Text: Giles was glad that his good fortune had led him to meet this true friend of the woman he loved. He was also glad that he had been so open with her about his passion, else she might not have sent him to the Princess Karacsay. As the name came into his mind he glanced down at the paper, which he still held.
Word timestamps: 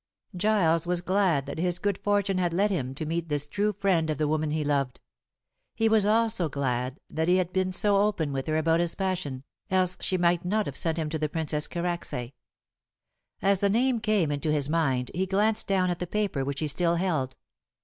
Giles 0.35 0.87
was 0.87 1.01
glad 1.01 1.45
that 1.45 1.59
his 1.59 1.77
good 1.77 1.99
fortune 1.99 2.39
had 2.39 2.53
led 2.53 2.71
him 2.71 2.95
to 2.95 3.05
meet 3.05 3.29
this 3.29 3.45
true 3.45 3.71
friend 3.71 4.09
of 4.09 4.17
the 4.17 4.27
woman 4.27 4.49
he 4.49 4.63
loved. 4.63 4.99
He 5.75 5.87
was 5.87 6.07
also 6.07 6.49
glad 6.49 6.99
that 7.07 7.27
he 7.27 7.37
had 7.37 7.53
been 7.53 7.71
so 7.71 7.97
open 7.97 8.33
with 8.33 8.47
her 8.47 8.57
about 8.57 8.79
his 8.79 8.95
passion, 8.95 9.43
else 9.69 9.97
she 9.99 10.17
might 10.17 10.43
not 10.43 10.65
have 10.65 10.75
sent 10.75 10.97
him 10.97 11.09
to 11.11 11.19
the 11.19 11.29
Princess 11.29 11.67
Karacsay. 11.67 12.33
As 13.43 13.59
the 13.59 13.69
name 13.69 13.99
came 13.99 14.31
into 14.31 14.51
his 14.51 14.67
mind 14.69 15.11
he 15.13 15.27
glanced 15.27 15.67
down 15.67 15.91
at 15.91 15.99
the 15.99 16.07
paper, 16.07 16.43
which 16.43 16.61
he 16.61 16.67
still 16.67 16.95
held. 16.95 17.35